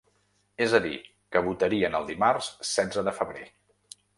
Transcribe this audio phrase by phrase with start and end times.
[0.65, 0.93] És a dir,
[1.35, 3.45] que votarien el dimarts setze de febrer.